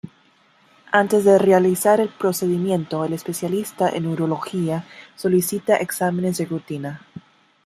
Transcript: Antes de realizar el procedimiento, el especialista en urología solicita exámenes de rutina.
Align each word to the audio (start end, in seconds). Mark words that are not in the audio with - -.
Antes 0.91 1.23
de 1.25 1.37
realizar 1.37 1.99
el 1.99 2.09
procedimiento, 2.09 3.05
el 3.05 3.13
especialista 3.13 3.87
en 3.87 4.07
urología 4.07 4.83
solicita 5.15 5.75
exámenes 5.75 6.39
de 6.39 6.45
rutina. 6.45 7.05